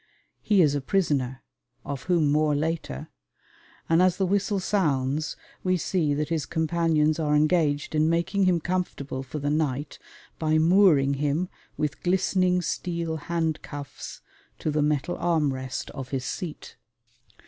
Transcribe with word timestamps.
He 0.41 0.63
is 0.63 0.73
a 0.73 0.81
prisoner, 0.81 1.43
of 1.85 2.05
whom 2.05 2.31
more 2.31 2.55
later, 2.55 3.09
and, 3.87 4.01
as 4.01 4.17
the 4.17 4.25
whistle 4.25 4.59
sounds, 4.59 5.35
we 5.63 5.77
see 5.77 6.15
that 6.15 6.29
his 6.29 6.47
companions 6.47 7.19
are 7.19 7.35
engaged 7.35 7.93
in 7.93 8.09
making 8.09 8.45
him 8.45 8.59
comfortable 8.61 9.21
for 9.21 9.37
the 9.37 9.51
night 9.51 9.99
by 10.39 10.57
mooring 10.57 11.13
him 11.13 11.49
with 11.77 12.01
glistening 12.01 12.63
steel 12.63 13.15
handcuffs 13.17 14.21
to 14.57 14.71
the 14.71 14.81
metal 14.81 15.17
arm 15.19 15.53
rest 15.53 15.91
of 15.91 16.09
his 16.09 16.25
seat. 16.25 16.77